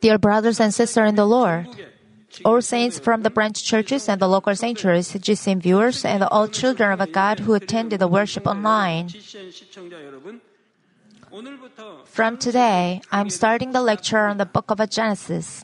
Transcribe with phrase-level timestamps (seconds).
[0.00, 1.68] Dear brothers and sisters in the Lord,
[2.44, 6.90] all saints from the branch churches and the local sanctuaries, GCN viewers, and all children
[6.90, 9.08] of a God who attended the worship online.
[12.06, 15.62] From today, I'm starting the lecture on the book of Genesis.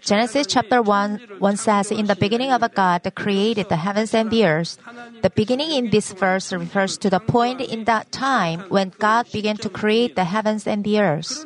[0.00, 4.46] Genesis chapter 1, 1 says, In the beginning of God created the heavens and the
[4.46, 4.78] earth.
[5.20, 9.58] The beginning in this verse refers to the point in that time when God began
[9.58, 11.44] to create the heavens and the earth.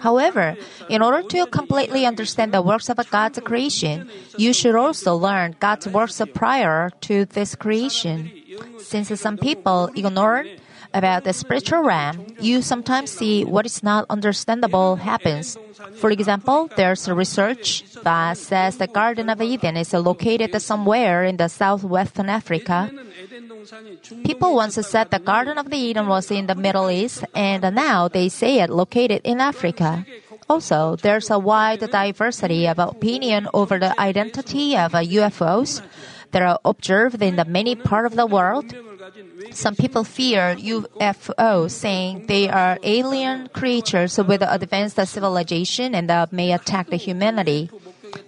[0.00, 0.56] However,
[0.88, 5.86] in order to completely understand the works of God's creation, you should also learn God's
[5.86, 8.32] works prior to this creation.
[8.78, 10.44] Since some people ignore
[10.94, 15.56] about the spiritual realm, you sometimes see what is not understandable happens.
[15.94, 21.36] For example, there's a research that says the Garden of Eden is located somewhere in
[21.36, 22.90] the southwestern Africa.
[24.24, 28.08] People once said the Garden of the Eden was in the Middle East, and now
[28.08, 30.04] they say it located in Africa.
[30.48, 35.80] Also, there's a wide diversity of opinion over the identity of UFOs
[36.32, 38.74] that are observed in the many parts of the world.
[39.52, 46.88] Some people fear UFOs, saying they are alien creatures with advanced civilization and may attack
[46.88, 47.70] the humanity.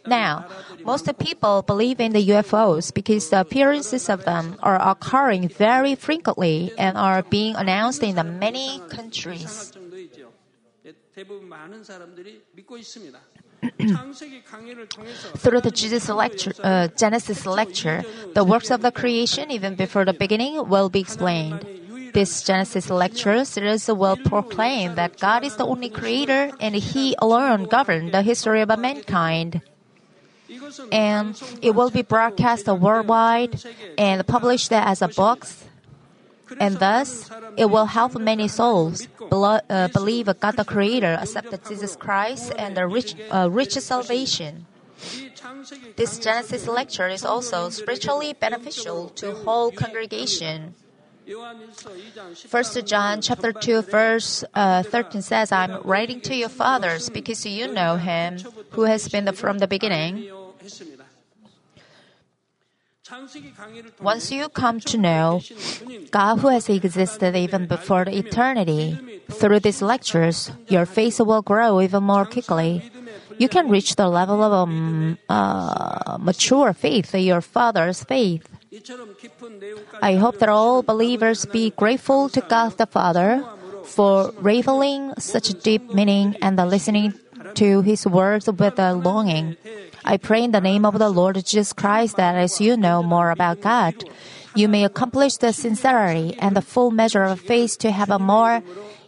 [0.06, 0.46] Now,
[0.84, 6.72] most people believe in the UFOs because the appearances of them are occurring very frequently
[6.76, 9.72] and are being announced in the many countries.
[15.36, 15.70] Through the
[16.14, 21.00] lecture, uh, Genesis lecture, the works of the creation, even before the beginning, will be
[21.00, 21.66] explained.
[22.12, 27.64] This Genesis lecture series will proclaim that God is the only creator and He alone
[27.64, 29.62] governed the history of mankind.
[30.92, 33.64] And it will be broadcast worldwide
[33.98, 35.46] and published as a book
[36.58, 42.52] and thus it will help many souls uh, believe God the Creator, accept Jesus Christ,
[42.58, 44.66] and reach, uh, reach salvation.
[45.96, 50.74] This Genesis lecture is also spiritually beneficial to whole congregation.
[52.48, 57.72] First John chapter 2 verse uh, 13 says, I'm writing to your fathers because you
[57.72, 58.38] know him
[58.70, 60.28] who has been the, from the beginning.
[64.00, 65.42] Once you come to know
[66.10, 68.96] God who has existed even before eternity,
[69.30, 72.82] through these lectures, your faith will grow even more quickly.
[73.36, 78.48] You can reach the level of um, uh, mature faith, your father's faith.
[80.00, 83.44] I hope that all believers be grateful to God the Father
[83.84, 87.12] for revealing such deep meaning and listening
[87.54, 89.56] to His words with a longing.
[90.04, 93.30] I pray in the name of the Lord Jesus Christ that as you know more
[93.30, 94.04] about God,
[94.54, 98.62] you may accomplish the sincerity and the full measure of faith to have a more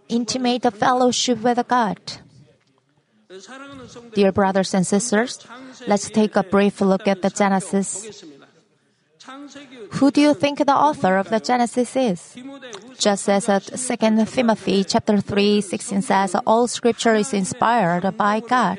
[0.09, 2.01] intimate fellowship with God.
[4.15, 5.47] Dear brothers and sisters,
[5.87, 8.25] let's take a brief look at the Genesis.
[9.99, 12.37] Who do you think the author of the Genesis is?
[12.99, 18.79] Just as 2 Timothy chapter 3, 16 says, all scripture is inspired by God.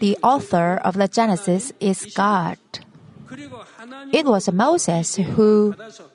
[0.00, 2.58] The author of the Genesis is God.
[4.12, 5.74] It was Moses who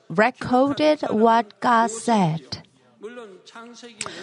[0.10, 2.64] recorded what God said.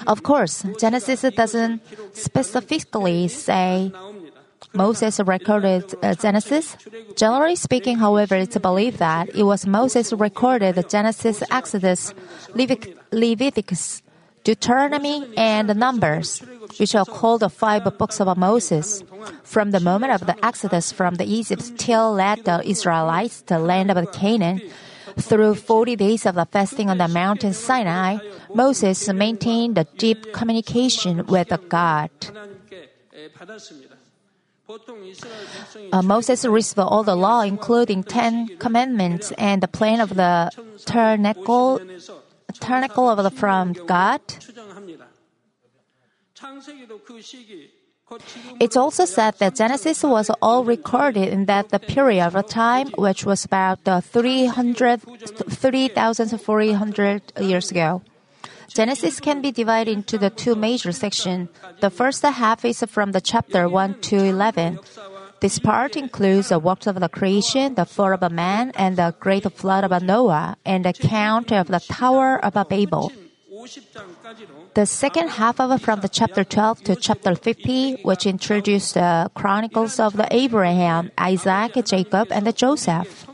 [0.07, 1.83] Of course, Genesis doesn't
[2.15, 3.93] specifically say
[4.75, 6.77] Moses recorded uh, Genesis.
[7.17, 12.13] Generally speaking, however, it's believed that it was Moses recorded Genesis, Exodus,
[12.55, 14.03] Leviticus,
[14.45, 16.43] Deuteronomy, and Numbers,
[16.79, 19.03] which are called the five books of Moses.
[19.43, 23.61] From the moment of the Exodus from the Egypt till led the Israelites to the
[23.61, 24.61] land of Canaan,
[25.19, 28.19] through 40 days of the fasting on the mountain Sinai,
[28.53, 32.11] Moses maintained a deep communication with God.
[35.93, 40.51] Uh, Moses received all the law, including Ten Commandments and the plan of the
[40.85, 41.81] tabernacle,
[42.61, 44.21] tabernacle of the, from God.
[48.61, 53.25] It's also said that Genesis was all recorded in that the period of time, which
[53.25, 55.01] was about uh, 300,
[55.49, 58.03] 3,400 years ago.
[58.69, 61.49] Genesis can be divided into the two major sections.
[61.81, 64.81] The first half is from the chapter 1 to 11.
[65.41, 69.45] This part includes the works of the creation, the fall of man, and the great
[69.53, 73.13] flood of Noah, and the account of the Tower of Babel.
[74.75, 80.01] The second half of from the chapter 12 to chapter 50, which introduced the chronicles
[80.01, 83.27] of the Abraham, Isaac, Jacob, and the Joseph.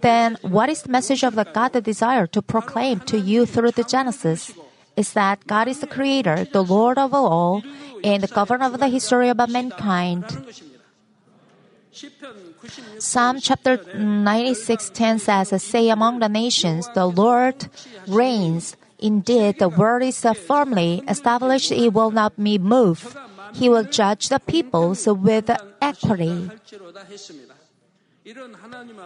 [0.00, 3.72] Then, what is the message of the God that desire to proclaim to you through
[3.72, 4.52] the Genesis?
[4.96, 7.62] is that God is the creator, the Lord of all,
[8.04, 10.24] and the governor of the history of mankind.
[12.98, 17.68] Psalm chapter 96:10 says, "Say among the nations, the Lord
[18.08, 18.76] reigns.
[18.98, 23.12] Indeed, the word is firmly established; it will not be moved.
[23.52, 25.50] He will judge the peoples with
[25.82, 26.48] equity."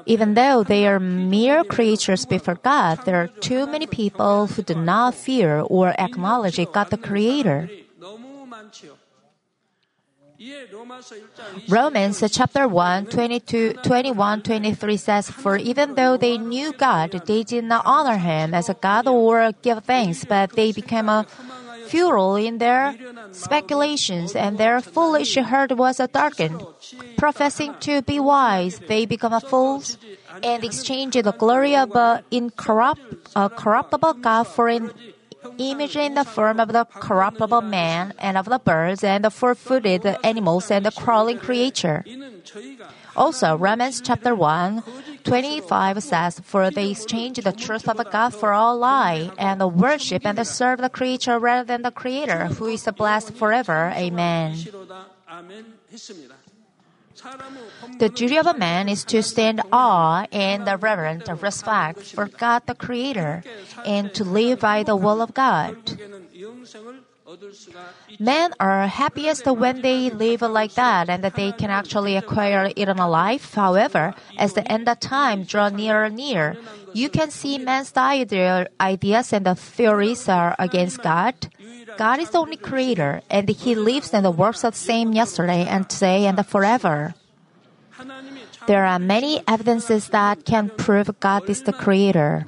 [0.06, 4.76] Even though they are mere creatures before God, there are too many people who do
[4.76, 7.68] not fear or acknowledge God the Creator.
[11.68, 17.64] Romans chapter 1, 22, 21, 23 says, For even though they knew God, they did
[17.64, 21.26] not honor Him as a God or give thanks, but they became a
[21.86, 22.94] futile in their
[23.32, 26.62] speculations, and their foolish heart was darkened.
[27.16, 29.96] Professing to be wise, they become fools
[30.42, 33.00] and exchange the glory of an incorrupt,
[33.34, 34.90] uh, God for an
[35.58, 40.06] image in the form of the corruptible man and of the birds and the four-footed
[40.22, 42.04] animals and the crawling creature.
[43.16, 44.82] Also, Romans chapter 1,
[45.24, 50.46] 25 says, For they exchange the truth of God for all lie, and worship and
[50.46, 53.92] serve the creature rather than the Creator, who is blessed forever.
[53.96, 54.56] Amen.
[57.98, 62.74] The duty of a man is to stand awe and reverent respect for God the
[62.74, 63.42] Creator
[63.84, 65.76] and to live by the will of God.
[68.20, 73.10] Men are happiest when they live like that and that they can actually acquire eternal
[73.10, 73.54] life.
[73.54, 76.56] However, as the end of time draw nearer and near,
[76.92, 81.34] you can see men's ideas and the theories are against God.
[81.98, 86.26] God is the only creator, and He lives and works the same yesterday and today
[86.26, 87.14] and forever.
[88.66, 92.44] There are many evidences that can prove God is the creator.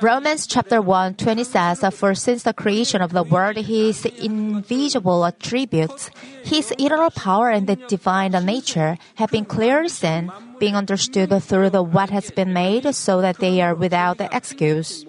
[0.00, 6.10] Romans chapter 1 20 says, For since the creation of the world, his invisible attributes,
[6.44, 11.82] his eternal power and the divine nature have been clearly seen, being understood through the
[11.82, 15.04] what has been made, so that they are without excuse.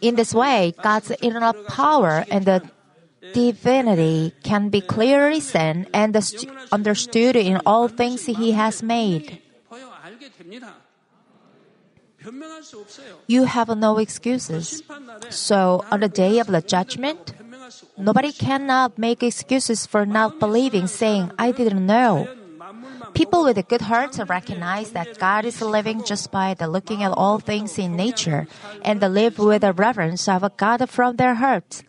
[0.00, 2.62] In this way, God's eternal power and the
[3.34, 6.16] divinity can be clearly seen and
[6.72, 9.42] understood in all things He has made.
[13.26, 14.82] You have no excuses.
[15.30, 17.34] So, on the day of the judgment,
[17.96, 22.26] nobody cannot make excuses for not believing, saying, I didn't know.
[23.14, 27.12] People with a good heart recognize that God is living just by the looking at
[27.12, 28.46] all things in nature
[28.82, 31.82] and they live with a reverence of God from their hearts.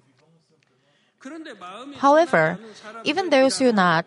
[1.97, 2.59] However,
[3.03, 4.05] even those who not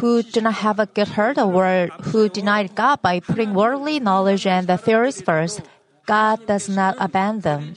[0.00, 4.46] who do not have a good heart or who deny God by putting worldly knowledge
[4.46, 5.60] and the theories first,
[6.06, 7.76] God does not abandon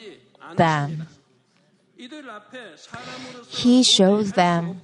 [0.55, 1.07] them.
[3.49, 4.81] He shows them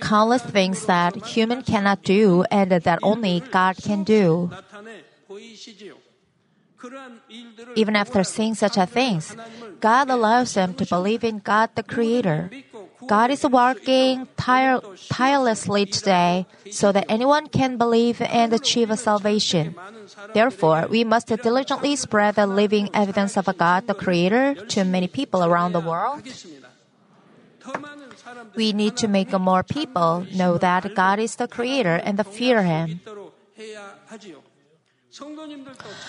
[0.00, 4.50] countless things that human cannot do and that only God can do.
[7.74, 9.34] Even after seeing such a things,
[9.80, 12.50] God allows them to believe in God the Creator.
[13.06, 19.74] God is working tire- tirelessly today so that anyone can believe and achieve a salvation.
[20.32, 25.44] Therefore, we must diligently spread the living evidence of God the Creator to many people
[25.44, 26.22] around the world.
[28.54, 32.62] We need to make more people know that God is the Creator and the fear
[32.62, 33.00] Him.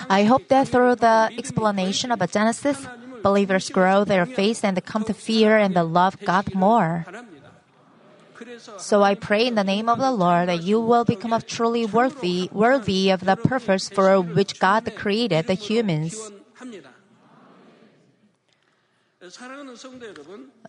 [0.09, 2.87] I hope that through the explanation of Genesis,
[3.21, 7.05] believers grow their faith and come to fear and love God more.
[8.77, 12.49] So I pray in the name of the Lord that you will become truly worthy,
[12.51, 16.17] worthy of the purpose for which God created the humans.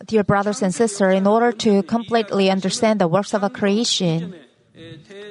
[0.05, 4.35] Dear brothers and sisters, in order to completely understand the works of a creation,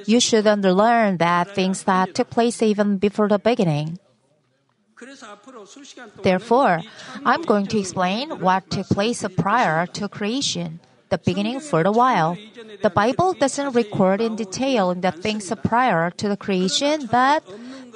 [0.05, 3.99] you should learn that things that took place even before the beginning.
[6.23, 6.81] Therefore,
[7.25, 10.79] I'm going to explain what took place prior to creation,
[11.09, 12.37] the beginning for a while.
[12.81, 17.43] The Bible doesn't record in detail the things prior to the creation, but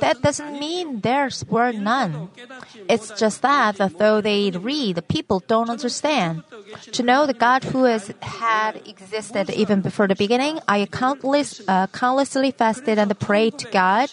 [0.01, 2.29] that doesn't mean there were none.
[2.89, 6.43] It's just that though they read, the people don't understand.
[6.91, 11.87] To know the God who has had existed even before the beginning, I countless, uh,
[11.87, 14.09] countlessly fasted and prayed to God.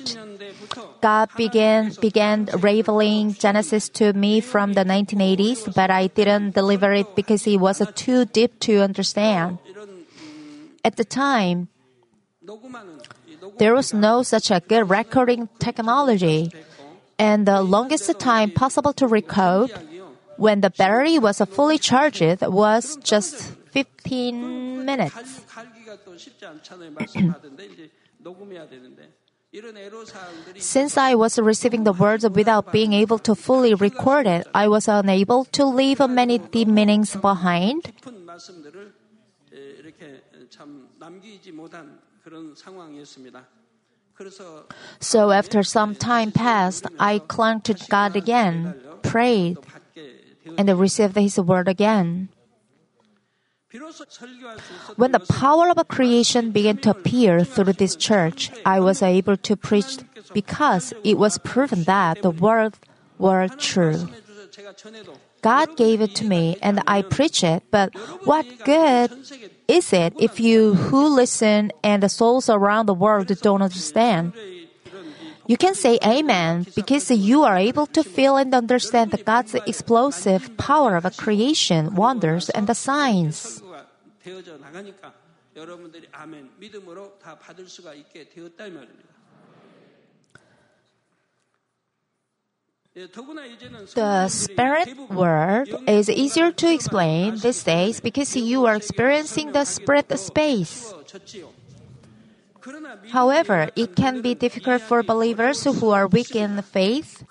[1.01, 7.15] God began began revealing Genesis to me from the 1980s, but I didn't deliver it
[7.15, 9.59] because it was too deep to understand.
[10.85, 11.69] At the time,
[13.59, 16.51] there was no such a good recording technology,
[17.19, 19.71] and the longest time possible to record
[20.37, 25.15] when the battery was fully charged was just 15 minutes.
[30.59, 34.89] Since I was receiving the words without being able to fully record it, I was
[34.89, 37.93] unable to leave many deep meanings behind.
[45.01, 49.59] So after some time passed, I clung to God again, prayed,
[50.57, 52.29] and received His word again.
[54.97, 59.57] When the power of creation began to appear through this church, I was able to
[59.57, 59.99] preach
[60.33, 62.79] because it was proven that the words
[63.19, 64.09] were true.
[65.38, 67.94] 말씀해 주셔서 제가 전에도 God gave it to me and I preach it, but
[68.26, 69.12] what good
[69.68, 74.34] is it if you who listen and the souls around the world don't understand?
[75.46, 80.96] You can say amen because you are able to feel and understand God's explosive power
[80.96, 83.60] of creation, wonders, and the signs.
[83.60, 83.86] 선거가
[84.24, 85.14] 되어져 나가니까
[85.58, 89.10] 여러분들이 아멘 믿음으로 다 받을 수가 있게 되었다 이 말입니다.
[93.95, 100.11] The spirit world is easier to explain these days because you are experiencing the spirit
[100.19, 100.93] space.
[103.11, 107.23] However, it can be difficult for believers who are weak in faith.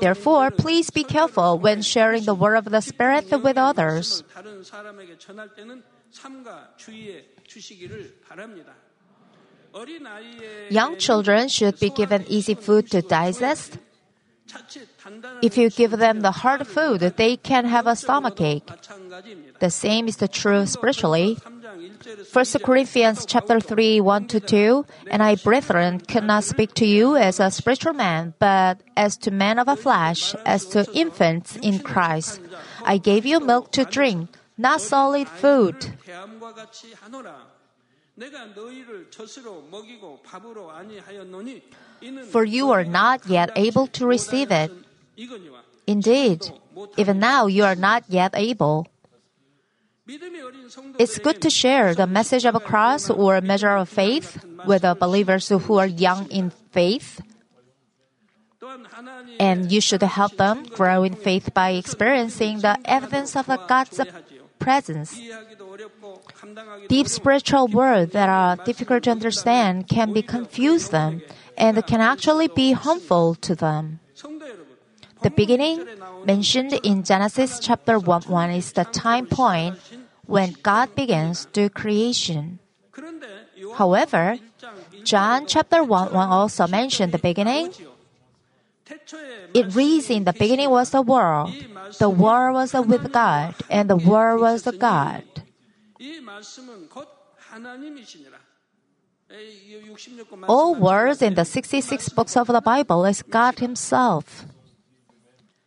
[0.00, 4.24] Therefore, please be careful when sharing the word of the Spirit with others.
[10.70, 13.78] Young children should be given easy food to digest
[15.42, 18.68] if you give them the hard food, they can have a stomach ache.
[19.58, 21.38] The same is the truth, spiritually.
[22.32, 27.40] 1 Corinthians chapter 3, 1 to 2, And I, brethren, cannot speak to you as
[27.40, 32.40] a spiritual man, but as to men of a flesh, as to infants in Christ.
[32.84, 35.94] I gave you milk to drink, not solid food.
[42.30, 44.70] For you are not yet able to receive it.
[45.86, 46.52] Indeed,
[46.96, 48.86] even now you are not yet able.
[50.98, 54.94] It's good to share the message of a cross or measure of faith with the
[54.94, 57.20] believers who are young in faith.
[59.38, 64.00] And you should help them grow in faith by experiencing the evidence of God's
[64.58, 65.18] presence.
[66.88, 71.22] Deep spiritual words that are difficult to understand can be confuse them
[71.56, 74.00] and can actually be harmful to them.
[75.22, 75.86] The beginning
[76.24, 79.78] mentioned in Genesis chapter 1, 1 is the time point
[80.26, 82.58] when God begins to creation.
[83.74, 84.38] However,
[85.04, 87.70] John chapter 1, 1 also mentioned the beginning.
[89.54, 91.52] It reads in the beginning was the world,
[91.98, 95.22] the world was with God, and the world was the God.
[100.48, 104.46] All words in the 66 books of the Bible is God Himself.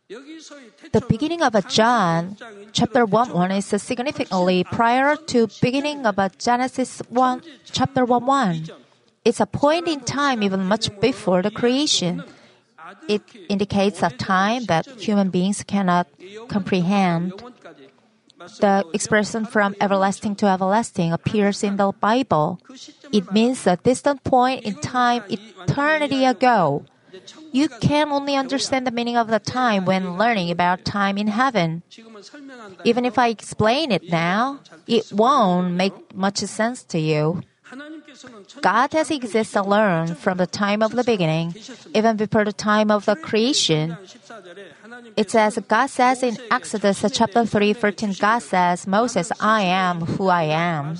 [0.08, 2.36] The beginning of John
[2.72, 8.66] chapter 1 1 is significantly prior to beginning of Genesis 1 chapter 1 1.
[9.24, 12.22] It's a point in time even much before the creation.
[13.08, 16.06] It indicates a time that human beings cannot
[16.46, 17.34] comprehend.
[18.60, 22.60] The expression from everlasting to everlasting appears in the Bible.
[23.12, 26.84] It means a distant point in time eternity ago.
[27.52, 31.82] You can only understand the meaning of the time when learning about time in heaven.
[32.84, 37.42] Even if I explain it now, it won't make much sense to you.
[38.62, 41.54] God has existed alone from the time of the beginning,
[41.94, 43.96] even before the time of the creation.
[45.16, 50.28] It says, God says in Exodus chapter 3, 13, God says, Moses, I am who
[50.28, 50.96] I am.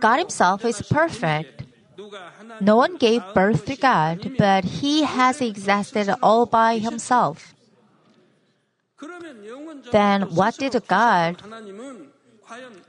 [0.00, 1.62] God Himself is perfect.
[2.60, 7.54] No one gave birth to God, but He has existed all by Himself.
[9.92, 11.42] Then what did God,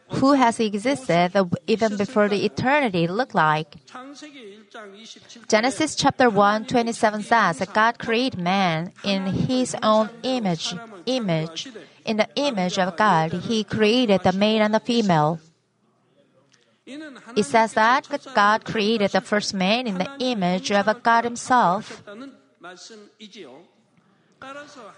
[0.09, 1.31] who has existed
[1.67, 3.75] even before the eternity, look like?
[5.47, 10.75] Genesis chapter 1, 27 says, that God created man in His own image.
[11.05, 11.69] Image.
[12.05, 15.39] In the image of God, He created the male and the female.
[17.35, 22.03] It says that God created the first man in the image of God Himself.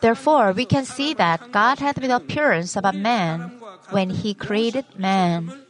[0.01, 4.86] Therefore, we can see that God had the appearance of a man when he created
[4.98, 5.63] man.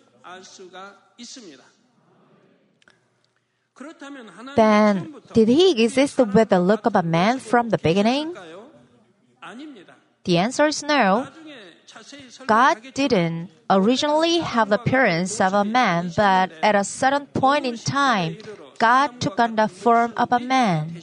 [4.56, 8.36] Then, did he exist with the look of a man from the beginning?
[10.24, 11.28] The answer is no.
[12.48, 17.78] God didn't originally have the appearance of a man, but at a certain point in
[17.78, 18.38] time,
[18.78, 20.96] God took on the form of a man.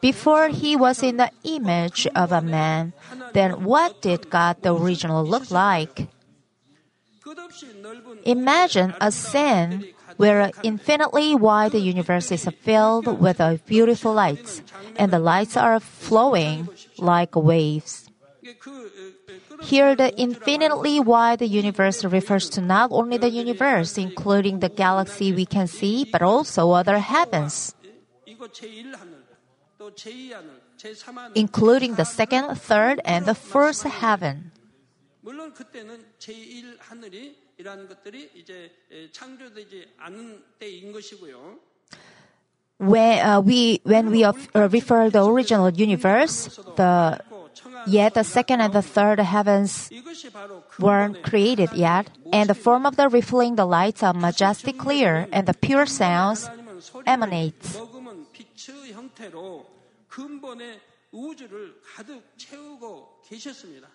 [0.00, 2.92] Before he was in the image of a man,
[3.32, 6.08] then what did God the original look like?
[8.24, 14.62] Imagine a scene where an infinitely wide universe is filled with beautiful lights,
[14.96, 16.68] and the lights are flowing
[16.98, 18.10] like waves.
[19.62, 25.46] Here, the infinitely wide universe refers to not only the universe, including the galaxy we
[25.46, 27.74] can see, but also other heavens
[31.34, 34.52] including the second, third, and the first heaven.
[42.78, 47.20] When uh, we when we uh, refer the original universe, the
[47.86, 49.90] yet the second and the third heavens
[50.78, 55.46] weren't created yet, and the form of the reflecting the lights are majestic clear, and
[55.46, 56.48] the pure sounds
[57.04, 57.76] emanates.
[59.19, 59.65] 머금은 빛의 형태로
[60.07, 60.79] 근본의
[61.11, 63.87] 우주를 가득 채우고 계셨습니다.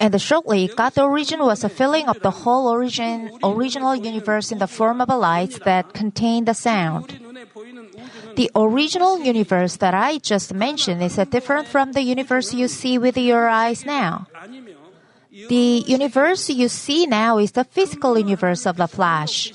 [0.00, 4.58] And shortly, God the origin was a filling of the whole origin, original universe in
[4.58, 7.12] the form of a light that contained the sound.
[7.12, 11.92] 우리 눈에 보이는 우주는 The original universe that I just mentioned is uh, different from
[11.92, 14.24] the universe you see with your eyes now.
[14.32, 14.78] 아니며
[15.48, 19.52] The universe you see now is the physical universe of the flesh.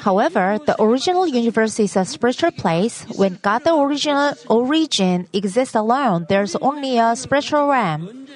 [0.00, 3.04] However, the original universe is a spiritual place.
[3.16, 8.26] When God, the original origin, exists alone, there's only a spiritual realm.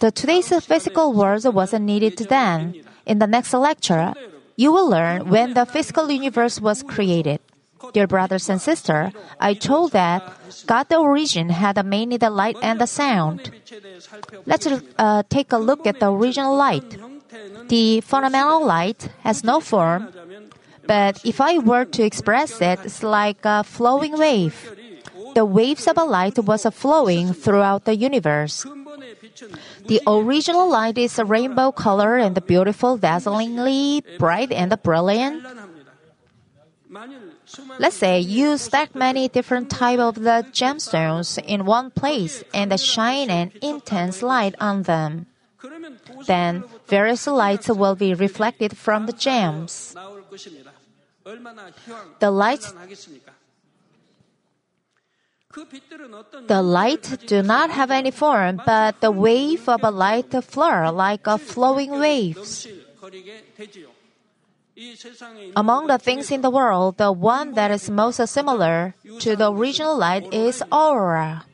[0.00, 2.74] The today's physical world wasn't needed then.
[3.06, 4.14] In the next lecture,
[4.56, 7.40] you will learn when the physical universe was created.
[7.92, 10.22] Dear brothers and sisters, I told that
[10.66, 13.50] God the origin had mainly the light and the sound.
[14.46, 14.66] Let's
[14.98, 16.98] uh, take a look at the original light.
[17.68, 20.08] The fundamental light has no form,
[20.90, 24.74] but if I were to express it, it's like a flowing wave.
[25.36, 28.66] The waves of a light was flowing throughout the universe.
[29.86, 35.46] The original light is a rainbow color and beautiful, dazzlingly bright and brilliant.
[37.78, 43.30] Let's say you stack many different type of the gemstones in one place and shine
[43.30, 45.26] an intense light on them.
[46.26, 49.94] Then various lights will be reflected from the gems.
[52.18, 52.72] The light
[56.46, 61.26] the light do not have any form, but the wave of a light flow like
[61.26, 62.68] a flowing waves.
[65.56, 69.98] Among the things in the world, the one that is most similar to the original
[69.98, 71.44] light is aurora.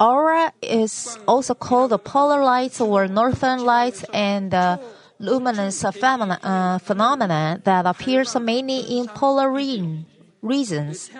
[0.00, 4.54] Aurora is also called the polar lights or northern lights and
[5.18, 11.10] luminous uh, phenomena, that appears mainly in polar regions.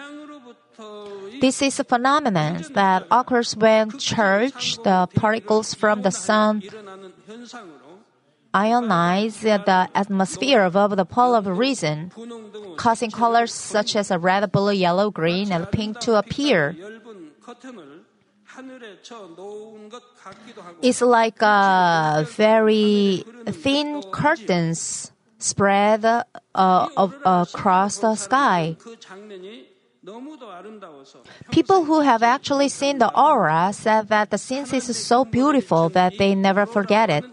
[1.41, 6.63] This is a phenomenon that occurs when charged particles from the sun
[8.55, 12.13] ionize the atmosphere above the polar region,
[12.77, 16.77] causing colors such as red, blue, yellow, green, and pink to appear.
[20.83, 28.77] It's like a very thin curtains spread uh, of, uh, across the sky.
[31.51, 36.19] People who have actually seen the aurora said that the scene is so beautiful that
[36.19, 37.25] they never forget it.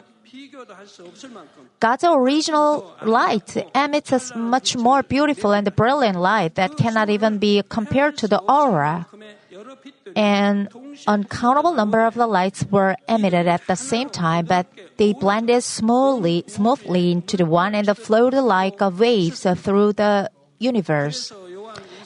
[1.80, 7.62] God's original light emits a much more beautiful and brilliant light that cannot even be
[7.68, 9.08] compared to the aurora.
[10.16, 10.68] An
[11.08, 14.68] uncountable number of the lights were emitted at the same time, but
[14.98, 21.32] they blended smoothly, smoothly into the one and flowed like waves through the universe.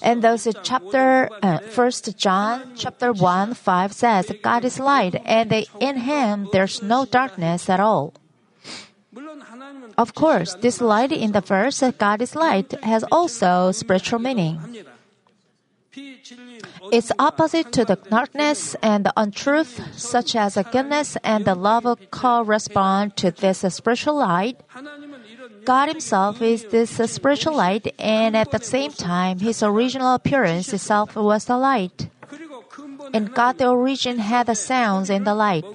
[0.01, 5.49] And thus, chapter uh, First uh, John chapter one five says, "God is light, and
[5.79, 8.13] in Him there's no darkness at all."
[9.97, 14.61] Of course, this light in the verse "God is light" has also spiritual meaning.
[16.91, 21.85] It's opposite to the darkness and the untruth, such as the goodness and the love
[22.11, 24.61] correspond to this spiritual light.
[25.65, 31.15] God Himself is this spiritual light, and at the same time, His original appearance itself
[31.15, 32.09] was the light.
[33.13, 35.65] And God the origin had the sounds and the light.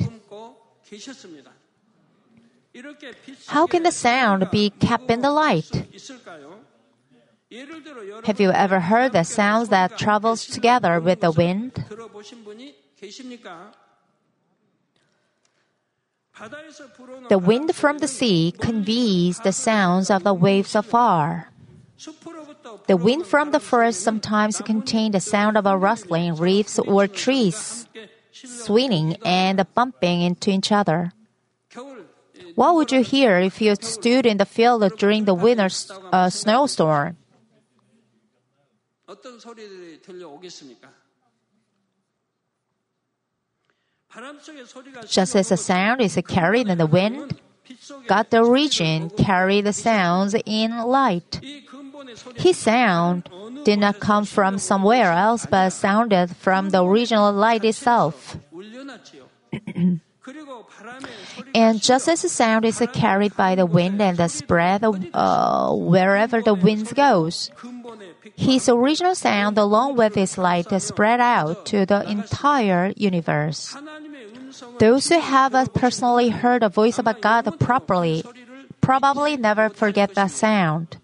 [3.46, 5.70] How can the sound be kept in the light?
[8.24, 11.84] Have you ever heard the sounds that travels together with the wind?
[17.28, 21.48] The wind from the sea conveys the sounds of the waves afar.
[22.86, 27.88] The wind from the forest sometimes contains the sound of a rustling leaves or trees,
[28.32, 31.12] swinging and bumping into each other.
[32.54, 35.68] What would you hear if you stood in the field during the winter
[36.12, 37.16] uh, snowstorm?
[39.10, 40.88] 어떤 소리들이 들려오겠습니까?
[45.08, 47.40] Just as the sound is carried in the wind,
[48.06, 51.40] God the origin carried the sounds in light.
[52.36, 53.28] His sound
[53.64, 58.36] did not come from somewhere else but sounded from the original light itself.
[61.54, 66.42] and just as the sound is carried by the wind and the spread uh, wherever
[66.42, 67.50] the wind goes,
[68.40, 73.76] his original sound along with his light spread out to the entire universe.
[74.80, 78.24] Those who have personally heard the voice of God properly
[78.80, 80.96] probably never forget that sound.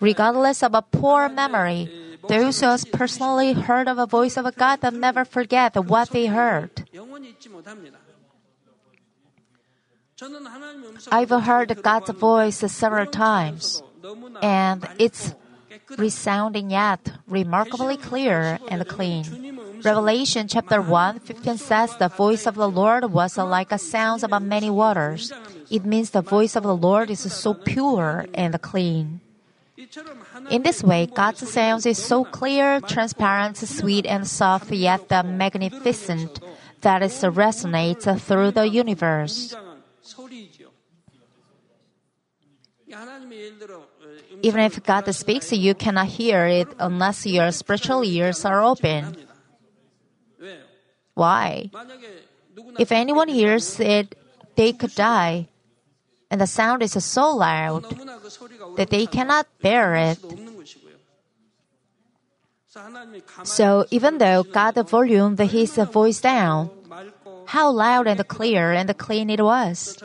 [0.00, 4.80] Regardless of a poor memory, those who have personally heard of a voice of God
[4.94, 6.88] never forget what they heard.
[11.12, 13.82] I've heard God's voice several times,
[14.42, 15.34] and it's
[15.98, 19.58] resounding yet remarkably clear and clean.
[19.82, 24.42] Revelation chapter 1 15 says the voice of the Lord was like a sound above
[24.42, 25.32] many waters.
[25.70, 29.20] It means the voice of the Lord is so pure and clean.
[30.50, 36.40] In this way, God's sound is so clear, transparent, sweet, and soft, yet magnificent
[36.82, 39.56] that it resonates through the universe.
[44.42, 49.16] Even if God speaks, you cannot hear it unless your spiritual ears are open.
[51.14, 51.70] Why?
[52.78, 54.16] If anyone hears it,
[54.56, 55.48] they could die.
[56.30, 57.84] And the sound is so loud
[58.76, 60.18] that they cannot bear it.
[63.42, 66.70] So even though God volumed his voice down,
[67.46, 69.98] how loud and clear and clean it was.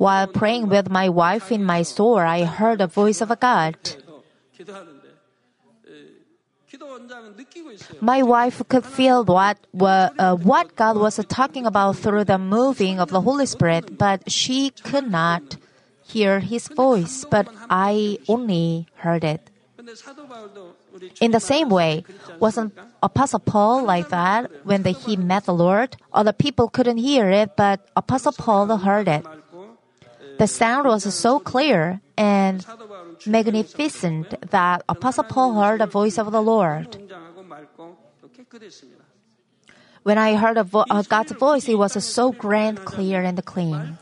[0.00, 3.76] While praying with my wife in my store, I heard the voice of God.
[8.00, 13.10] My wife could feel what uh, what God was talking about through the moving of
[13.12, 15.60] the Holy Spirit, but she could not
[16.00, 17.28] hear His voice.
[17.28, 19.50] But I only heard it.
[21.20, 22.04] In the same way,
[22.40, 25.96] wasn't Apostle Paul like that when the, he met the Lord?
[26.12, 29.26] Other people couldn't hear it, but Apostle Paul heard it.
[30.40, 32.64] The sound was so clear and
[33.26, 36.96] magnificent that Apostle Paul heard the voice of the Lord.
[40.02, 43.98] When I heard vo- uh, God's voice, it was so grand, clear, and clean.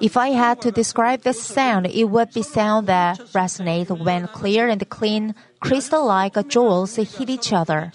[0.00, 4.68] If I had to describe this sound, it would be sound that resonates when clear
[4.68, 7.92] and clean crystal-like jewels hit each other.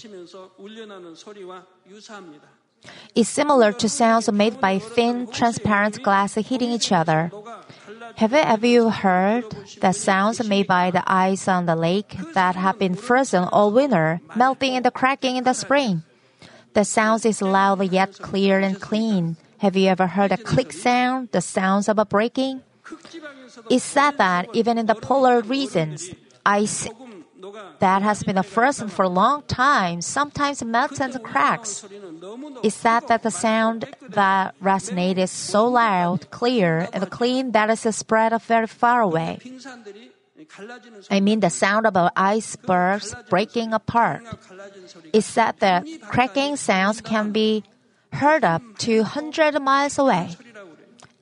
[3.16, 7.32] It's similar to sounds made by thin, transparent glass hitting each other.
[8.16, 9.46] Have, you ever heard
[9.82, 14.22] the sounds made by the ice on the lake that have been frozen all winter,
[14.36, 16.04] melting and cracking in the spring?
[16.74, 19.38] The sound is loud yet clear and clean.
[19.60, 22.62] Have you ever heard a click sound, the sounds of a breaking?
[23.70, 26.10] It's said that even in the polar regions,
[26.46, 26.88] ice
[27.80, 31.86] that has been a frozen for a long time, sometimes melts and cracks.
[32.64, 38.68] It's said that the sound that resonates so loud, clear, and clean that spread very
[38.68, 39.40] far away.
[41.10, 44.24] I mean the sound of icebergs breaking apart.
[45.14, 47.64] It's said that cracking sounds can be
[48.12, 50.36] heard up to 100 miles away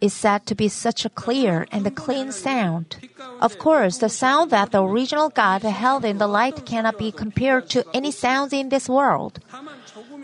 [0.01, 2.97] is said to be such a clear and a clean sound.
[3.39, 7.69] Of course, the sound that the original God held in the light cannot be compared
[7.69, 9.39] to any sounds in this world.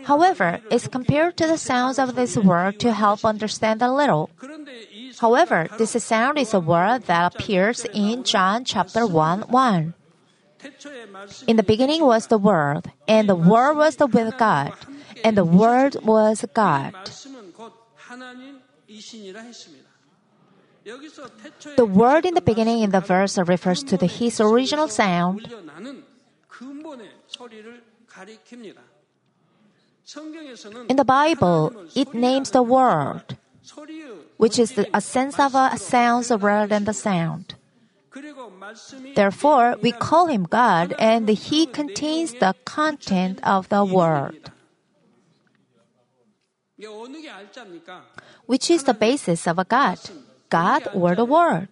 [0.04, 4.30] However, it's compared to the sounds of this world to help understand a little.
[5.18, 9.94] However, this sound is a word that appears in John chapter 1 1.
[11.46, 14.72] In the beginning was the Word, and the Word was the with God,
[15.22, 16.94] and the Word was God.
[21.76, 25.52] The word in the beginning in the verse refers to the, his original sound.
[30.88, 33.36] In the Bible, it names the word,
[34.38, 37.54] which is the essence of a sounds rather than the sound.
[39.14, 44.50] Therefore, we call him God, and he contains the content of the word
[48.48, 50.00] which is the basis of a God,
[50.48, 51.68] God or the Word.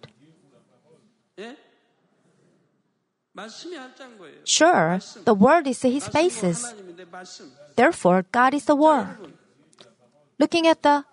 [4.45, 6.73] Sure, the Word is His basis.
[7.75, 9.09] Therefore, God is the Word.
[10.37, 11.03] Looking at the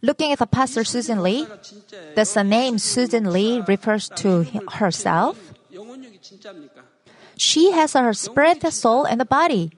[0.00, 1.44] Looking at the pastor Susan Lee,
[2.14, 5.36] does the name Susan Lee refers to herself?
[7.36, 9.72] she has her spirit, soul, and body.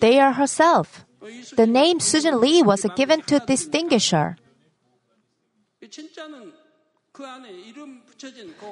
[0.00, 1.04] They are herself.
[1.56, 4.36] The name Susan Lee was given to distinguish her.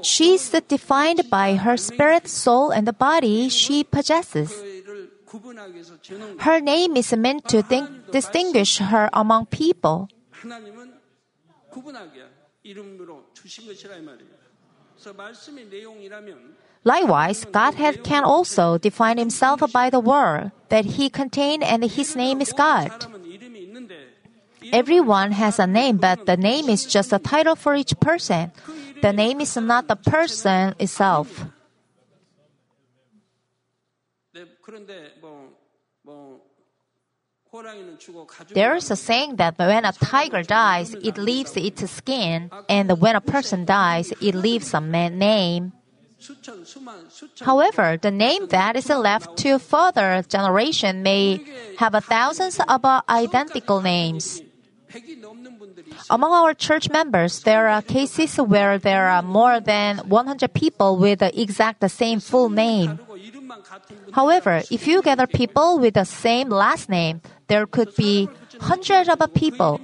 [0.02, 4.52] She is defined by her spirit, soul, and the body she possesses.
[6.40, 10.08] Her name is meant to think, distinguish her among people.
[16.84, 22.40] Likewise, Godhead can also define himself by the word that he contained and his name
[22.40, 22.90] is God.
[24.72, 28.52] Everyone has a name, but the name is just a title for each person.
[29.02, 31.46] The name is not the person itself.
[38.52, 43.16] There is a saying that when a tiger dies, it leaves its skin, and when
[43.16, 45.72] a person dies, it leaves a name.
[47.40, 51.40] However, the name that is left to further generation may
[51.78, 54.42] have thousands of identical names.
[56.10, 61.20] Among our church members, there are cases where there are more than 100 people with
[61.20, 62.98] the exact same full name.
[64.12, 68.28] However, if you gather people with the same last name, there could be
[68.60, 69.80] hundreds of people.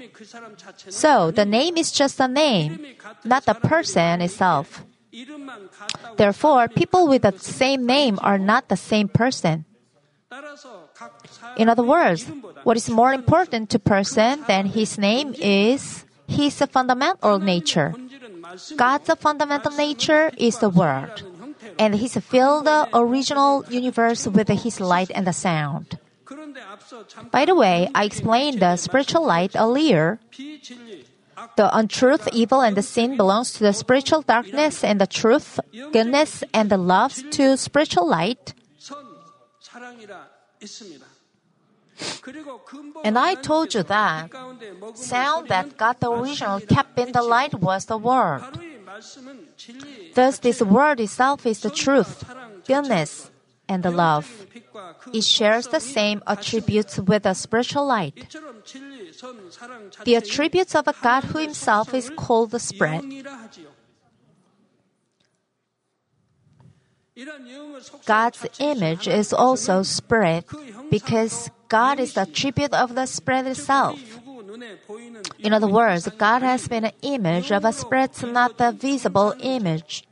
[0.89, 2.87] So the name is just a name,
[3.25, 4.85] not the person itself.
[6.17, 9.65] Therefore, people with the same name are not the same person.
[11.57, 12.27] In other words,
[12.65, 17.95] what is more important to person than his name is his fundamental nature.
[18.77, 21.23] God's fundamental nature is the Word,
[21.79, 25.99] and He's filled the original universe with His light and the sound.
[27.31, 30.21] By the way, I explained the spiritual light earlier.
[31.57, 35.59] The untruth, evil, and the sin belongs to the spiritual darkness, and the truth,
[35.93, 38.55] goodness, and the love to spiritual light.
[43.05, 44.31] And I told you that
[44.95, 48.43] sound that got the original kept in the light was the Word.
[50.15, 52.25] Thus, this Word itself is the truth,
[52.67, 53.31] goodness,
[53.69, 54.47] and the love.
[55.13, 58.27] It shares the same attributes with the spiritual light.
[60.05, 63.05] The attributes of a God who himself is called the Spirit.
[68.07, 70.47] God's image is also spirit
[70.91, 74.01] because God is the attribute of the spirit itself.
[75.39, 80.05] In other words, God has been an image of a spirit, not the visible image.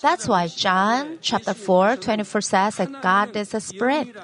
[0.00, 4.16] That's why John chapter 4, 24 says that God is a spirit.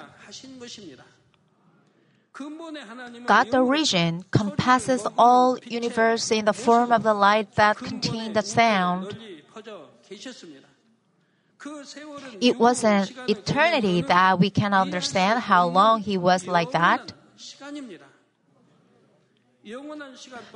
[3.26, 8.42] God the origin compasses all universe in the form of the light that contained the
[8.42, 9.16] sound.
[12.40, 17.12] It was an eternity that we can understand how long he was like that.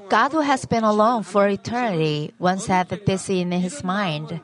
[0.09, 4.41] God who has been alone for eternity once had this in his mind.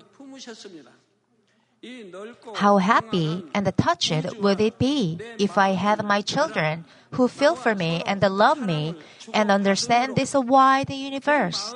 [2.56, 7.74] How happy and touched would it be if I had my children who feel for
[7.74, 8.94] me and love me
[9.32, 11.74] and understand this wide universe?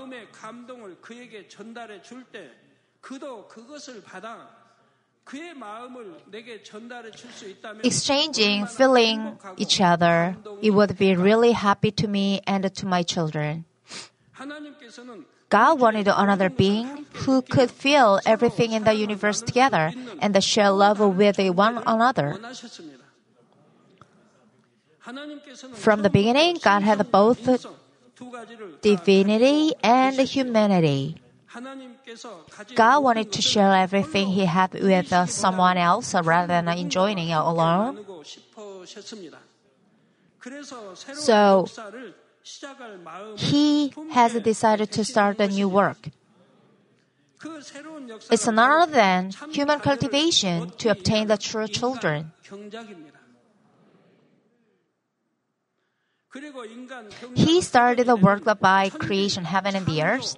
[7.82, 13.64] exchanging, feeling each other, it would be really happy to me and to my children.
[15.48, 21.00] God wanted another being who could feel everything in the universe together and share love
[21.00, 22.36] with one another.
[25.74, 27.44] From the beginning, God had both
[28.82, 31.16] divinity and humanity.
[32.74, 37.32] God wanted to share everything He had with uh, someone else rather than enjoying it
[37.32, 38.04] alone.
[41.14, 41.66] So,
[43.36, 46.10] He has decided to start a new work.
[48.30, 52.32] It's none other than human cultivation to obtain the true children.
[57.34, 60.36] He started the work by creation heaven and the earth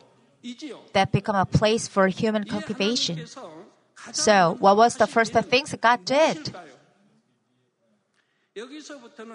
[0.92, 3.24] that become a place for human cultivation.
[4.12, 6.54] So, what was the first things God did?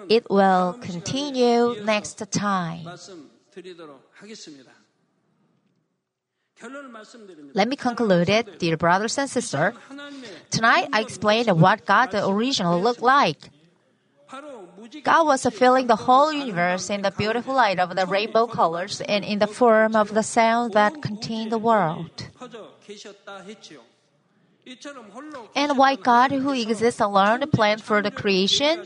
[0.08, 2.88] It will continue next time.
[7.54, 9.74] Let me conclude it, dear brothers and sisters.
[10.50, 13.50] Tonight I explained what God the original looked like.
[15.02, 19.24] God was filling the whole universe in the beautiful light of the rainbow colors and
[19.24, 22.28] in the form of the sound that contained the world.
[25.54, 28.84] And why God, who exists alone, planned for the creation?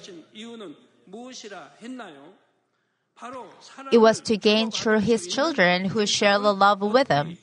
[3.92, 7.38] It was to gain through his children who share the love with him.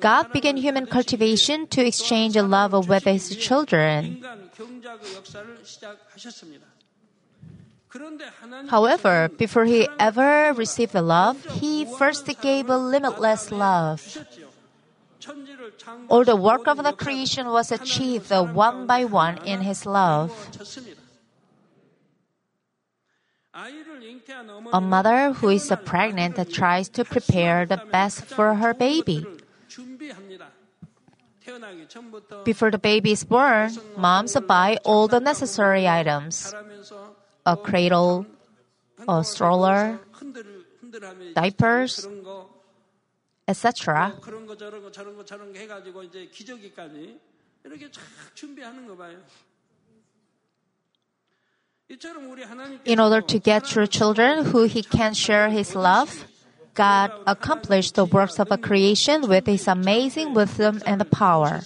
[0.00, 4.22] God began human cultivation to exchange love with his children.
[8.68, 14.02] However, before he ever received love, he first gave a limitless love.
[16.08, 20.32] All the work of the creation was achieved one by one in his love.
[24.72, 29.26] A mother who is pregnant tries to prepare the best for her baby.
[32.44, 36.54] Before the baby is born, moms buy all the necessary items
[37.46, 38.26] a cradle,
[39.08, 39.98] a stroller,
[41.34, 42.06] diapers,
[43.48, 44.12] etc.
[52.84, 56.26] In order to get true children who He can share His love,
[56.74, 61.62] God accomplished the works of a creation with His amazing wisdom and power.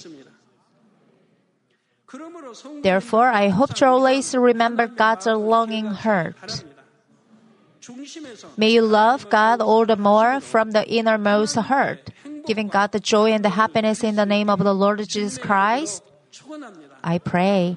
[2.82, 6.36] Therefore, I hope you always remember God's longing heart.
[8.56, 12.10] May you love God all the more from the innermost heart,
[12.46, 16.04] giving God the joy and the happiness in the name of the Lord Jesus Christ.
[17.02, 17.76] I pray.